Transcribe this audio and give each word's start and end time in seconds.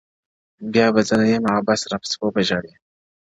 بيا 0.71 0.87
به 0.93 1.01
زه 1.07 1.15
نه 1.19 1.25
يمه 1.33 1.49
عبث 1.57 1.81
راپسې 1.91 2.15
وبه 2.19 2.41
ژاړې; 2.47 2.73